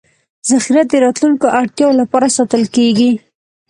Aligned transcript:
ذخیره 0.49 0.83
د 0.91 0.93
راتلونکو 1.05 1.45
اړتیاوو 1.59 1.99
لپاره 2.01 2.33
ساتل 2.37 2.63
کېږي. 2.75 3.11